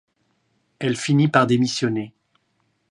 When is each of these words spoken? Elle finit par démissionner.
Elle 0.79 0.97
finit 0.97 1.27
par 1.27 1.45
démissionner. 1.45 2.11